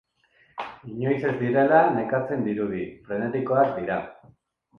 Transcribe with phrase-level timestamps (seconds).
[0.93, 4.01] Inoiz ez direla nekatzen dirudi, frentetikoak dira.